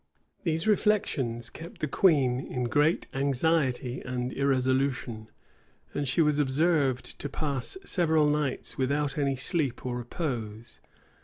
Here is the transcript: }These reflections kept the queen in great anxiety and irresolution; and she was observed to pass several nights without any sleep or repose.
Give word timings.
}These 0.45 0.65
reflections 0.65 1.51
kept 1.51 1.79
the 1.79 1.87
queen 1.87 2.39
in 2.39 2.63
great 2.63 3.05
anxiety 3.13 4.01
and 4.01 4.33
irresolution; 4.33 5.29
and 5.93 6.07
she 6.07 6.23
was 6.23 6.39
observed 6.39 7.19
to 7.19 7.29
pass 7.29 7.77
several 7.85 8.25
nights 8.27 8.79
without 8.79 9.15
any 9.19 9.35
sleep 9.35 9.85
or 9.85 9.99
repose. 9.99 10.79